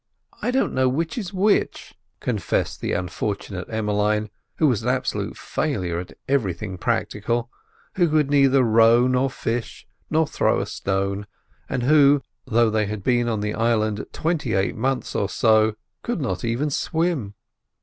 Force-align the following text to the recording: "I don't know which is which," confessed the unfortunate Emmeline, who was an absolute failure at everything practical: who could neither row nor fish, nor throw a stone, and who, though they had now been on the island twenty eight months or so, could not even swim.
"I 0.41 0.49
don't 0.49 0.73
know 0.73 0.89
which 0.89 1.15
is 1.15 1.31
which," 1.31 1.93
confessed 2.19 2.81
the 2.81 2.93
unfortunate 2.93 3.67
Emmeline, 3.69 4.31
who 4.55 4.65
was 4.67 4.81
an 4.81 4.89
absolute 4.89 5.37
failure 5.37 5.99
at 5.99 6.17
everything 6.27 6.79
practical: 6.79 7.51
who 7.93 8.09
could 8.09 8.31
neither 8.31 8.63
row 8.63 9.05
nor 9.05 9.29
fish, 9.29 9.85
nor 10.09 10.25
throw 10.25 10.59
a 10.59 10.65
stone, 10.65 11.27
and 11.69 11.83
who, 11.83 12.23
though 12.45 12.71
they 12.71 12.87
had 12.87 13.01
now 13.01 13.03
been 13.03 13.27
on 13.27 13.41
the 13.41 13.53
island 13.53 14.03
twenty 14.11 14.53
eight 14.55 14.75
months 14.75 15.13
or 15.13 15.29
so, 15.29 15.75
could 16.01 16.19
not 16.19 16.43
even 16.43 16.71
swim. 16.71 17.35